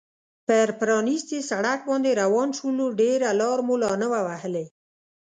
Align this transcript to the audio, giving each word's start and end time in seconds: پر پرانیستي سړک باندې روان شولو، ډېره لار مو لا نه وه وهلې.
پر 0.47 0.67
پرانیستي 0.79 1.39
سړک 1.49 1.79
باندې 1.89 2.09
روان 2.21 2.49
شولو، 2.57 2.85
ډېره 3.01 3.29
لار 3.41 3.59
مو 3.67 3.75
لا 3.83 3.91
نه 4.01 4.07
وه 4.11 4.19
وهلې. 4.27 4.65